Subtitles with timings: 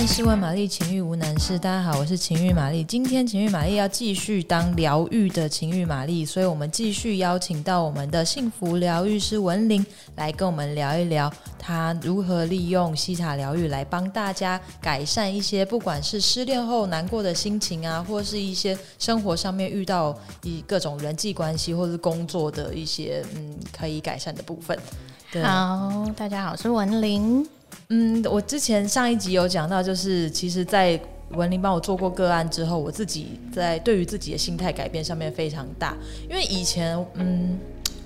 [0.00, 1.58] 万事问玛丽，情欲无难事。
[1.58, 2.82] 大家好，我是情欲玛丽。
[2.82, 9.84] 今天情欲玛丽要继续当疗愈的情欲玛丽，所以我们继续邀请到我们的幸福疗愈师文玲
[10.16, 24.78] 来跟我们聊一聊，她如何利用西塔疗愈来帮大家改善一些不管是失恋后难过的心情啊，或是一些生活上面遇到以各种人际关系或是工作的一些嗯可以改善的部分。
[25.42, 27.46] 好，大家好，我是文玲。
[27.92, 30.98] 嗯，我之前上一集有讲到，就是其实，在
[31.30, 35.96] 文玲帮我做过个案之后，我自己在对于自己的心态改变上面非常大。
[36.28, 37.58] 因为以前，嗯，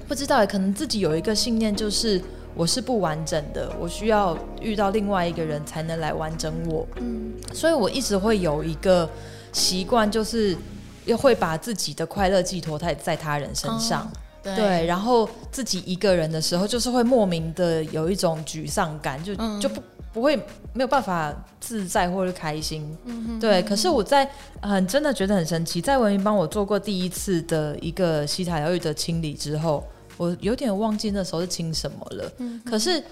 [0.08, 2.18] 不知道，可能自己有一个信念，就是
[2.54, 6.86] 我是不完整的，我需要遇到另外一个人才能来完整我。
[6.96, 9.06] 嗯，所以我一直会有一个
[9.52, 10.56] 习惯，就是
[11.04, 14.00] 又会把自己的快乐寄托在在他人身上。
[14.00, 14.10] 哦
[14.44, 20.36] 对，对，然后自己一个人的时候，就是会莫名的有一种沮丧感，就、嗯、就不不会
[20.72, 22.96] 没有办法自在或者开心。
[23.06, 29.82] 嗯、哼对，可是我在很真的觉得很神奇，在文玲帮我做过第一次的一个西塔疗愈的清理之后，
[30.16, 32.32] 我有点忘记那时候是清什么了。
[32.38, 33.02] 嗯、可是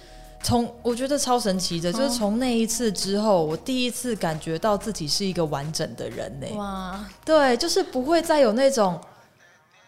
[0.44, 6.47] 从我觉得超神奇的，就是从那一次之后，我第一次感觉到自己是一个完整的人呢。
[6.56, 9.00] 哇，对，就是不会再有那种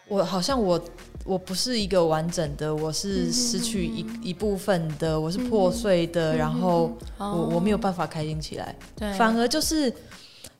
[0.07, 0.79] 我好像我。
[1.25, 9.91] 我不是一个完整的，我是失去一、嗯、一部分的，我是破碎的，嗯、然后我、哦、我没有办法开心起来，对反而就是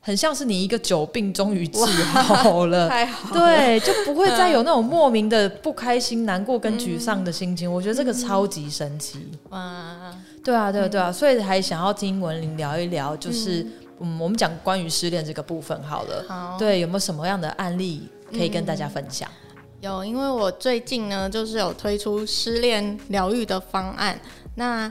[0.00, 7.70] 很像是你一个久病终于治好了， 太好了，对，就不会再有那种莫名的不开心、难过跟沮丧的心情。
[7.70, 19.28] 嗯、我觉得这个超级神奇，哇，对啊，对啊，对啊，所以还想要听文玲聊一聊，就是嗯，嗯，我们讲关于失恋这个部分好了，好，对，有没有什么样的案例可以跟大家分享？
[19.28, 19.42] 嗯
[19.82, 24.18] 有，因为我最近呢，就是有推出失恋疗愈的方案。
[24.54, 24.90] 那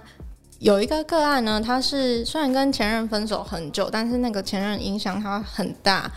[0.59, 6.09] 有一个个案呢，他是虽然跟前任分手很久，但是那个前任影响他很大。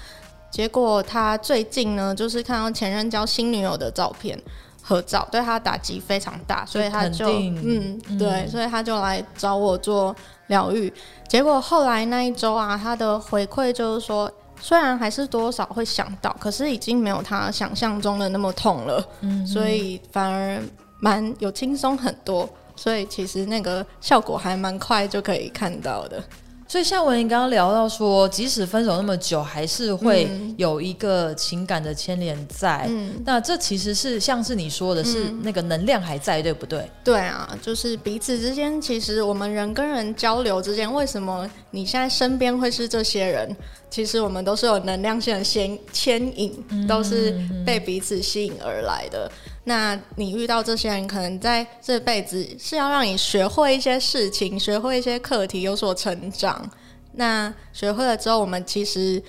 [0.50, 4.38] 结果他最近呢，就是看到前任交新女友的照片
[4.82, 10.14] 合照，对他打击非常大，所以他就嗯，对，所以他就来找我做
[10.48, 10.92] 疗愈。
[11.26, 14.30] 结果后来那一周啊，他的回馈就是说。
[14.60, 20.60] 虽然还是多少会想到，可是已经没有他想象中的那么痛了，嗯，所以反而
[21.00, 26.22] 蛮有轻松很多，所以其实那个效果还蛮快就可以看到的。
[26.68, 32.84] 所以夏文你刚刚聊到说，即使分手那么久，还是会有一个情感的牵连在。
[32.90, 36.86] 嗯，那这其实是像是你说的，是那个能量还在，嗯、对不对？
[37.02, 43.56] 对啊，就是彼此之间，其实我们人跟人交流之间，为什么你现在身边会是这些人？
[43.90, 47.34] 其实我们都是有能量线的牵牵引，都是
[47.64, 49.32] 被彼此吸引而来的。
[49.68, 56.68] 那你遇到这些人，可能在这辈子是要让你学会一些事情，学会一些课题，有所成长。
[57.12, 59.22] 那学会了之后，我们其实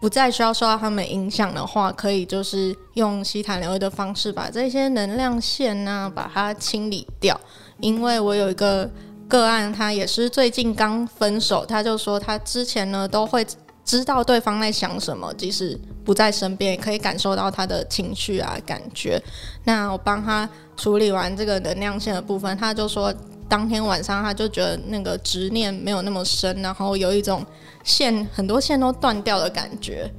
[0.00, 7.38] 不再需要受到他们影响的话，可以就是用西塔疗愈的方式，把这些能量线呢、把它清理掉。
[7.80, 8.88] 因为我有一个
[9.26, 13.44] 个案，他也是最近刚分手，他就说他之前呢都会。
[13.88, 19.18] 知道对方在想什么，即使不在身边，也可以感受到他的情绪啊感觉。
[19.64, 23.10] 那我帮他处理完这个能量线的部分，他就说，
[23.48, 27.42] 当天晚上他就觉得那个执念没有那么深，然后有一种
[27.82, 30.12] 线很多线都断掉的感觉。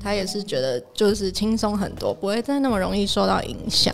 [0.00, 3.92] 他也是觉得就是轻松很多，不会再那么容易受到影响。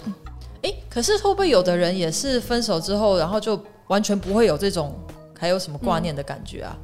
[0.60, 4.94] 诶，可是会不会有的人也是分手之后，然后就完全不会有这种
[5.38, 6.76] 还有什么挂念的感觉啊？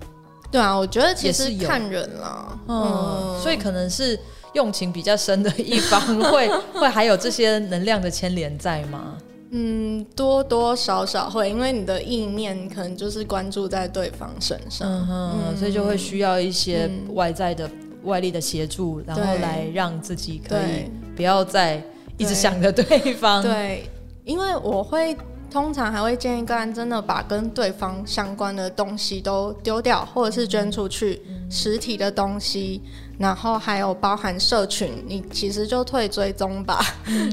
[0.50, 4.18] 对啊，我觉得其实看人了，嗯，所以可能是
[4.54, 6.00] 用情比较深的一方
[6.30, 9.16] 会会还有这些能量的牵连在吗？
[9.52, 17.70] 嗯，多多少少会，因为你的意念可能就是关注在对方身上，嗯哼，嗯，所以就会需要一些外在的
[18.04, 21.82] 外力的协助，然后来让自己可以不要再
[22.16, 23.42] 一直想着对方。
[23.42, 23.90] 对，对，
[24.24, 25.16] 因为我会。
[25.50, 31.20] 通常还会建议个人真的把跟对方相关的东西都丢掉，或者是捐出去
[31.50, 32.80] 实体的东西，
[33.18, 36.80] 然后还有包含社群，你其实就退追踪吧，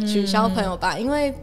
[0.07, 1.33] 取消朋友吧，因为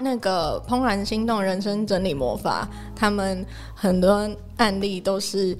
[0.00, 3.44] 那个怦然心动人生整理魔法，他们
[3.74, 5.56] 很多案例都是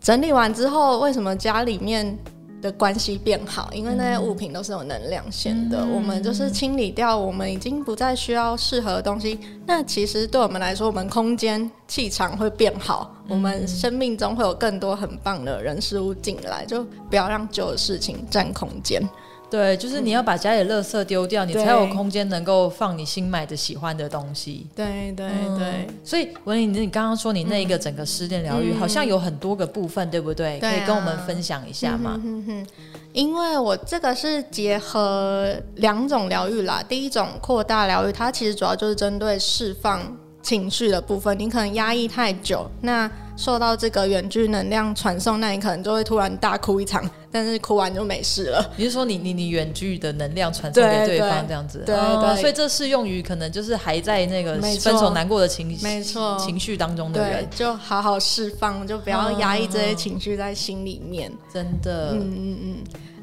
[0.00, 2.18] 整理完之后，为什么家里面
[2.60, 5.78] 的关系变好，因为那些物品都是有能量线的。
[5.80, 19.02] 嗯、我们就是清理掉我们已经不再需要适合的东西，那其实对我们来说，我们空间气场会变好，嗯、我们生命中会有更多很棒的人事物进来，就不要让旧的事情占空间。
[19.50, 24.66] 对，就是你要把家里的垃圾丢掉，嗯、你才有空间能够放你新买的喜欢的东西。
[24.76, 25.88] 对对对。
[26.04, 30.58] 所以文玲，你刚刚说你那一个整个失恋疗愈，好像有很多个部分，对不对？
[30.60, 32.20] 对啊、可以跟我们分享一下吗？
[32.24, 32.66] 嗯哼哼
[33.12, 40.00] 因为我这个是结合两种疗愈啦，第一种扩大疗愈，它其实主要就是针对释放
[40.42, 41.38] 情绪的部分。
[41.38, 48.70] 你可能压抑太久，那受到这个远距能量传送，那你可能就会突然大哭一场，但是哭完就没事了。
[48.76, 51.82] 你是说你你你远距的能量传送给对方这样子？
[51.86, 61.32] 对对，所以这适用于可能就是还在那个分手难过的情没错情绪当中的人，就好好释放，就不要压抑这些情绪在心里面。
[61.52, 62.76] 真的，嗯嗯嗯。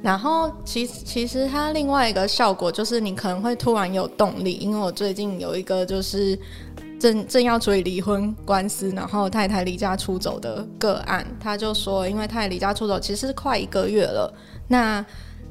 [0.04, 6.38] 然后其实其实它另外一个效果就是你可能会突然有动力，因为我最近有一个就是
[7.00, 14.34] 正正要处理离婚官司，然后太太离家出走的个案，他就说，因为太太离家出走其实快一个月了，
[14.68, 15.06] 那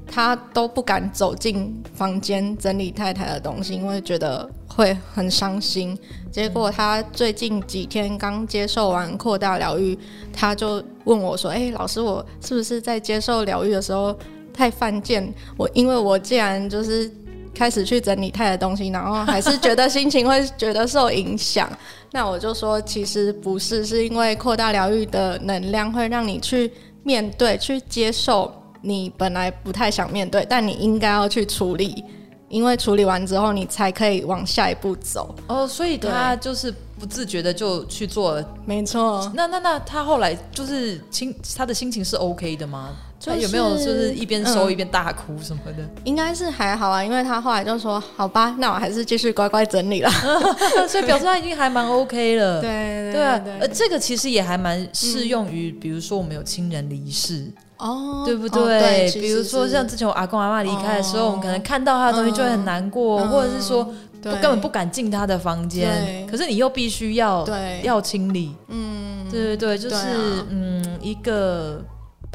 [0.06, 5.98] 他都不敢走进房间整理太太的东西，因为觉得会很伤心。
[6.30, 9.98] 结果他最近几天刚接受完扩大疗愈，
[10.32, 14.16] 他就问我说：“哎，老师，我是不是在接受疗愈的时候？”
[14.56, 17.12] 太犯贱，我因为我既然就是
[17.56, 21.70] 开始去整理太的东西，然后还是觉得心情会觉得受影响，
[22.12, 26.70] 那我就说其实不是，是因为扩大疗愈的能量会让你去
[27.02, 32.04] 面对、去接受你本来不太想面对，但你应该要去处理，
[32.48, 35.34] 因为处理完之后你才可以往下一步走。
[35.46, 39.30] 哦，所以他就是不自觉的就去做了，没错。
[39.34, 42.94] 那那那他后来就是心他的心情是 OK 的吗？
[43.24, 45.82] 他有没有就是一边收一边大哭什么的？
[45.82, 50.10] 嗯、应该是还好啊，因为他后来就说：“好吧，那我还是继续乖乖整理了。
[50.86, 52.60] ”所以表示他已经还蛮 OK 了。
[52.60, 52.70] 对
[53.10, 58.60] 对，对啊，呃，这个其实也还蛮适用于，比如说我们有亲人离世哦，对不对？
[58.60, 63.92] 哦、对比如说像之前我阿公阿妈离开的时候，哦、我们可能看到他的东西就会很难过，嗯、或者是说
[64.22, 68.54] 根本不敢进他的房间，可是你又必须要对要清理。
[68.68, 71.82] 嗯，对对对，就是、啊、嗯一个。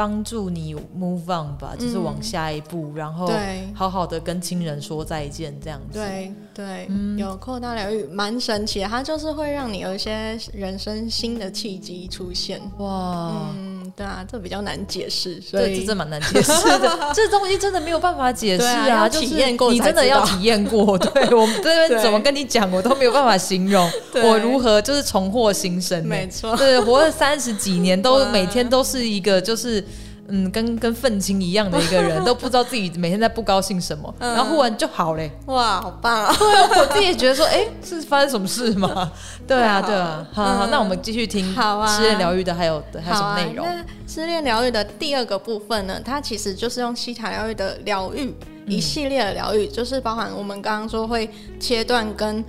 [0.02, 3.32] 帮助你 move on 吧，就是往下一步，嗯、然后
[3.72, 6.00] 好好的跟亲人说再见，这样子。
[6.00, 12.60] 对对，嗯、有扩大疗愈，蛮神奇的，它就是会让你有一些人生新的契机出现。
[12.80, 16.98] 哇，嗯，对啊，这比较难解释，所以这真蛮难解释的。
[17.14, 20.98] 这东西真的没有办法解释啊，就是体验过，你真的要体验过。
[21.00, 23.90] 对，我们这边怎么跟你讲，我都没有办法形容
[24.24, 26.06] 我如何就是重获新生。
[26.06, 29.84] 没错，对，活了三十几年，都每天都是一个就是。
[30.32, 36.34] 嗯，跟跟愤青一样的一个人， 都不知道自己每天在不高兴什么，嗯、然后忽然就好嘞，哇，好棒啊！
[36.80, 39.12] 我自己也觉得说，哎、欸，是发生什么事吗？
[39.46, 43.66] 对啊，对啊，好，好，那我们继续听好啊，失恋疗愈的还有还有什么内容？
[43.66, 48.34] 那失恋疗愈的第二个部分呢，它其实就是用西塔疗愈的疗愈
[48.68, 51.30] 一系列的疗愈，嗯、就是包含我们刚刚说会
[51.60, 52.44] 切断跟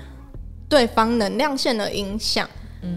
[0.68, 2.48] 对方能量线的影响。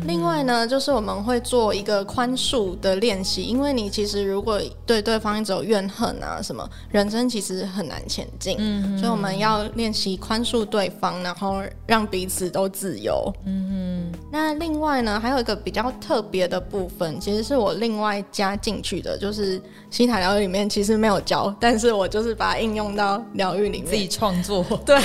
[0.08, 8.56] 另外呢，就是我们会做一个宽恕的练习，因为你其实如果对对方一直有怨恨啊什么，人生其实很难前进。
[8.60, 13.32] 嗯，所以我们要练习宽恕对方，然后让彼此都自由。
[13.46, 24.64] 嗯哼，那另外呢，还有一个比较特别的部分，其实是我另外加进去的，就是西塔疗愈里面其实没有教，但是我就是把它应用到疗愈里面，自己创作。
[24.86, 25.00] 对，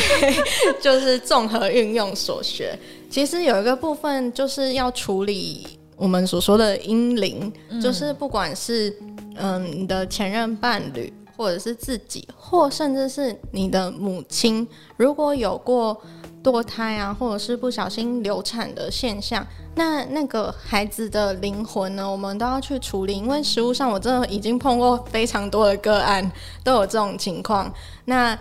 [0.80, 2.78] 就是综合运用所学。
[3.10, 8.96] 其实有一个部分就是要处理我们所说的阴灵，嗯、就是不管是
[9.34, 16.00] 嗯你的前任伴侣，或者是自己，或甚至是你的母亲，如果有过
[16.42, 23.12] 堕胎啊，或者是不小心流产的现象，那那个孩子的灵魂呢，我们都要去处理。
[23.12, 26.30] 因为实物上我真的已经碰过非常多的个案，
[26.64, 27.70] 都有这种情况。
[28.06, 28.38] 那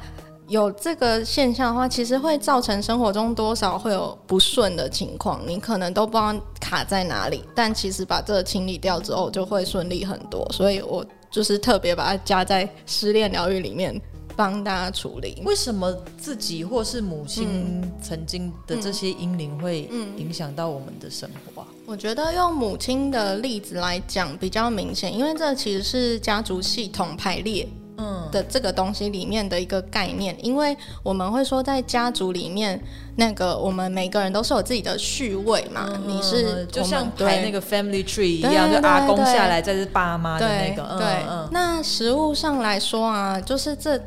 [0.49, 7.43] 有这个现象的话，其实会造成生活中多少会有不顺的情况，你可能都不知道卡在哪里。
[7.53, 10.45] 但其实把这个清理掉之后，就会顺利很多。
[10.51, 14.01] 所以我就是特别把它加在失恋疗愈里面，
[14.35, 15.39] 帮大家处理。
[15.45, 19.87] 为什么自己或是母亲曾经的这些阴灵会
[20.17, 21.67] 影响到我们的生活啊？
[21.85, 27.67] 我觉得用母亲的例子来讲比较明显，因为这其实是家族系统排列。
[27.99, 32.79] 嗯的这个东西里面的一个概念，因为我们会说在家族里面，
[33.17, 35.89] 那个我们每个人都是有自己的序位嘛。
[35.93, 40.97] 嗯、你是就像排那个 family tree 一样，就阿公下来再是爸妈的那个。
[40.97, 43.99] 对，那实物上来说啊，就是这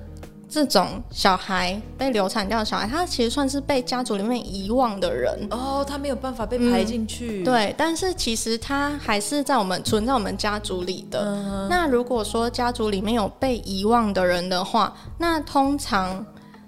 [0.53, 7.41] 这种小孩被流产掉的小孩，他其实算是被家族里面遗忘的人哦，他没有办法被排进去。
[7.41, 7.45] 嗯。
[7.45, 11.25] 对，但是其实他还是在我们存在我们家族里的。
[11.25, 16.23] 嗯、那如果说家族里面有被遗忘的人的话，那通常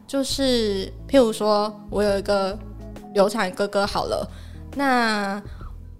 [0.06, 2.58] 就是譬如说我有一个
[3.12, 4.26] 流产哥哥好了，
[4.76, 5.42] 那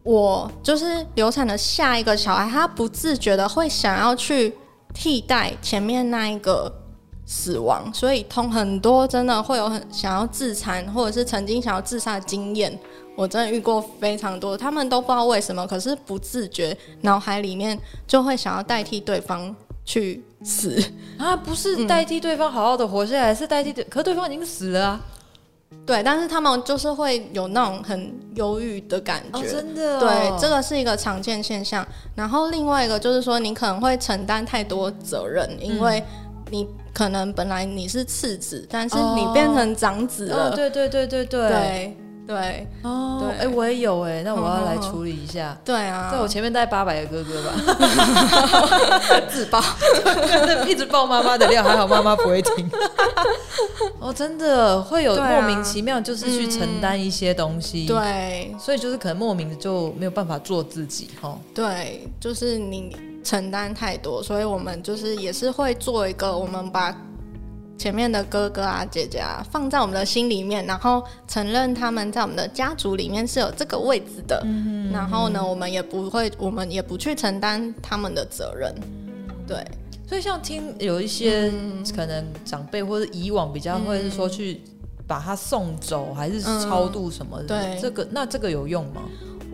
[0.02, 4.54] 我就是流产的下一个小孩，他不自觉的会想要去
[4.94, 6.80] 替代前面那一个。
[7.26, 12.78] 死亡，所以通很多真的会有很想要自残，或者是曾经想要自杀的经验。
[13.16, 17.78] 我真的遇过非常多，他们都不知道为什么，可是不自觉，脑海里面
[18.08, 19.54] 就会想要代替对方
[19.84, 20.82] 去死
[21.16, 21.36] 啊！
[21.36, 25.00] 不是代替对方好好的活下来，嗯、是代替对，可对方已经死了啊。
[25.86, 30.00] 对，但是他们就是会有那种很忧郁的感觉，哦、真的、哦。
[30.00, 31.86] 对，这个是一个常见现象。
[32.16, 36.02] 然后另外一个就是说，你可能会承担太多责任，因为
[36.50, 36.68] 你。
[36.94, 40.50] 可能本来你是次子，但是你变成长子了。
[40.50, 41.96] 哦、对对对对对对
[42.26, 45.58] 对哦，哎、欸，我也有哎，那我要来处理一下。
[45.62, 47.52] 对啊，在我前面带八百个哥哥吧，
[49.28, 49.60] 自爆，
[50.66, 52.70] 一直爆妈妈的料，还好妈妈不会听。
[54.00, 57.86] 哦，真的会有莫名其妙，就是去承担一些东西。
[57.86, 61.36] 对、啊，所以就是可能莫名的就没有办法做自己哈。
[61.52, 62.96] 对，就是你。
[63.24, 66.96] 承担太多，所以我们就是也是会做一个，我们把
[67.76, 74.40] 前面的哥哥啊、姐姐啊放在我们的心里面，然后承认他们在我们的家族里面是有这个位置的。
[74.44, 78.72] 嗯，然后呢，我们也不会，我们也不去承担他们的责任。
[79.46, 79.66] 对，
[80.06, 81.50] 所以像听有一些
[81.96, 84.60] 可能长辈或者以往比较会是说去
[85.06, 89.02] 把他送走，还是超度什么的，对，这个那这个有用吗？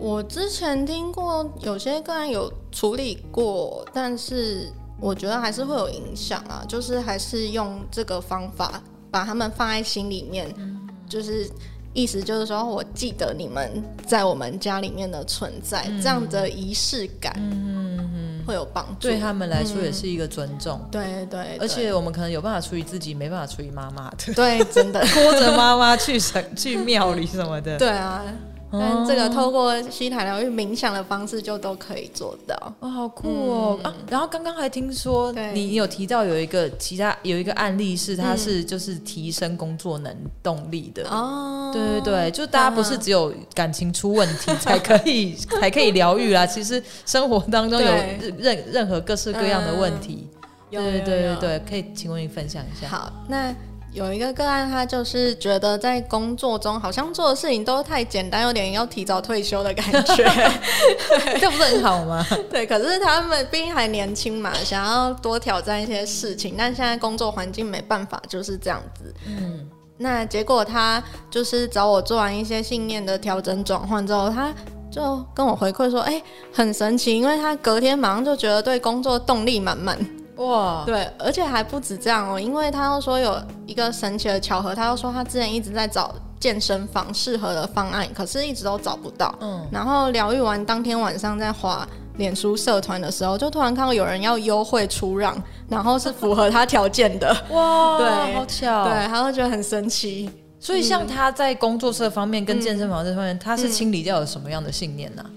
[0.00, 6.64] 我之前听过有些个案有处理过，但是我觉得还是会有影响啊。
[6.66, 11.47] 就是还是用这个方法把他们放在心里面，嗯、就是
[11.92, 17.35] 意思就是说，我记得你们在我们家里面的存在，嗯、这样的仪式感
[18.47, 19.07] 会有帮助。
[19.07, 20.80] 对他们来说也是一个尊重。
[20.90, 24.33] 对，对，而且我们可能有办法处理自己，没办法处理妈妈的。
[24.33, 27.76] 对，真的 拖着妈妈去神去庙里什么的。
[27.76, 28.25] 对啊。
[28.73, 33.95] 但这个透过西塔疗愈冥想的方式就都可以做到哦，好酷哦、嗯、啊！
[34.09, 47.93] 然后刚刚还听说你有提到有一个其他有一个案例是它是就是提升工作能动力的哦，对对对，就大家不是只有感情出问题才可以 才可以疗愈啦，其实生活当中有
[48.39, 50.29] 任任何各式各样的问题，
[50.71, 52.89] 对对对对对，可以请问你分享一下。
[52.89, 53.53] 好，那。
[53.92, 60.25] 有一个个案，他就是觉得在工作中好像做的事情都太简单，有点要提早退休的感觉，
[61.40, 62.25] 这不是很好吗？
[62.49, 69.12] 对，可是他们毕竟还年轻嘛，想要多挑战一些事情，但现在工作环境没办法，就是这样子。
[69.26, 69.68] 嗯，
[69.99, 74.54] 那结果他就是找我做完一些信念的调整转换之后，他
[74.88, 79.99] 就跟我回馈说：“哎、欸，很神奇，因为他隔天马上就觉得对工作动力满满。”
[80.40, 89.35] 哇，对，而且还不止这样哦，因为他又说有一个神奇的巧合，他又说他之前一直在找健身房适合的方案，可是一直都找不到。
[89.40, 95.37] 嗯，然后疗愈完当天晚上在滑脸书社团的时候，就突然看到有人要优惠出让，
[95.68, 97.28] 然后是符合他条件的。
[97.52, 100.30] 哇，对，好巧，对，他会觉得很神奇。
[100.59, 105.28] 所以像他在工作这方面跟健身房这方面，嗯、他是清理掉了什么样的信念呢、啊？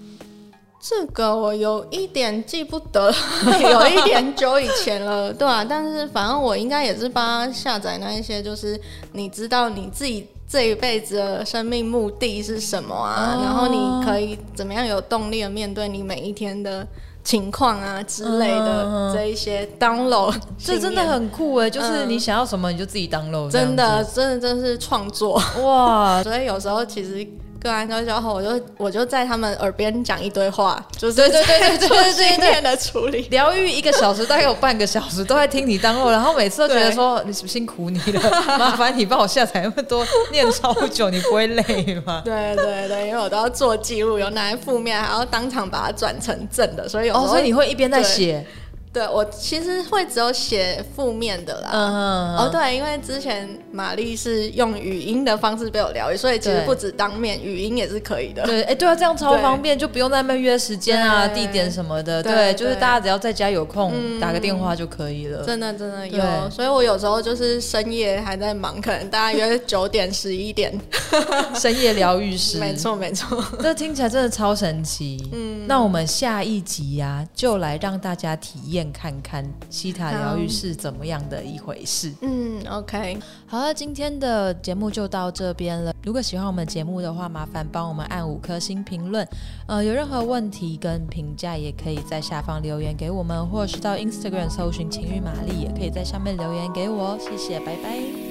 [0.86, 3.10] 这个我有一点记不得，
[3.62, 8.78] 有一点久以前了，对啊，但是反正我应该也是帮他下载那一些，就是
[9.12, 16.86] 你知道你自己这一辈子的生命目的是什么啊，哦、然后你可以怎么样有动力的面对你每一天的
[17.22, 25.42] 情况啊之类的这一些 download， 这真的很酷哎，就是你想要什么你就自己 download，真的真的真的是创作。
[25.62, 27.26] 哇， 所以有时候其实。
[27.64, 42.20] 对啊，然后，我就我就在他们耳边讲一堆话，就是对对对对 对对对对的处理疗愈一个小时，大概有半个小时都在听你当后，然后每次都觉得说你辛苦你了，麻烦你帮我下载那么多，念超久，你不会累吗？
[42.26, 48.46] 对对对，因为我都要做记录，有哪些负面，还要当场把它转成正的，所以有、哦、所以你会一边在写。
[48.94, 51.70] 对，我其实会只有写负面的啦。
[51.72, 52.36] 嗯。
[52.36, 58.44] 哦，对，因为之前玛丽是用语音的方式被我疗愈，所以其实不止当面，语音也是可以的。
[58.44, 62.22] 对，哎，对啊，这样超方便，就不用在那边约时间啊、地点什么的。
[62.22, 65.44] 对，就是大家只要在家有空打个电话就可以了。
[65.44, 66.48] 真的，真的有。
[66.48, 70.72] 所以我有时候就是深夜还在忙，可能大家约九点、十一点，
[71.58, 72.58] 深夜疗愈师。
[72.58, 73.44] 没错，没错。
[73.60, 75.28] 这听起来真的超神奇。
[75.32, 75.66] 嗯。
[75.66, 78.83] 那我们下一集呀，就来让大家体验。
[78.84, 82.12] 验看看西塔疗愈是怎么样的一回事。
[82.20, 85.94] 嗯，OK，好了，今天的节目就到这边了。
[86.02, 89.26] 如果喜欢我们节目的话，麻烦帮我们按五颗星评论。
[89.66, 97.18] 呃，有任何问题跟评价，也可以在下方留言给我们，或者是到 Instagram 搜寻情欲玛丽，也可以在上面留言给我。
[97.18, 98.23] 谢谢，拜拜。